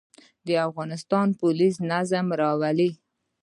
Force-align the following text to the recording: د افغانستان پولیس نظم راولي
د 0.47 0.49
افغانستان 0.67 1.27
پولیس 1.41 1.75
نظم 1.91 2.27
راولي 2.41 2.89